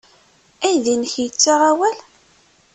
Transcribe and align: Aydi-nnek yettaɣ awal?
Aydi-nnek 0.65 1.13
yettaɣ 1.21 1.59
awal? 1.71 1.97